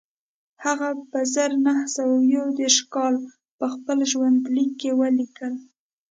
هغه 0.63 0.89
په 1.11 1.19
زر 1.33 1.51
نه 1.65 1.73
سوه 1.95 2.17
یو 2.35 2.45
دېرش 2.59 2.77
کال 2.93 3.15
په 3.57 3.65
خپل 3.73 3.97
ژوندلیک 4.11 4.71
کې 4.81 4.89
ولیکل 4.99 5.53